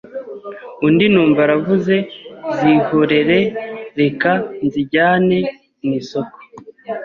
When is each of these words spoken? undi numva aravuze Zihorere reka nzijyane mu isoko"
undi 0.85 1.05
numva 1.13 1.39
aravuze 1.47 1.95
Zihorere 2.57 3.39
reka 3.99 4.31
nzijyane 4.65 5.37
mu 5.83 5.91
isoko" 6.01 6.37